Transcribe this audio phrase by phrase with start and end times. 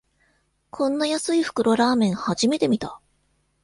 [0.71, 2.99] こんな安い袋ラーメン、初めて見た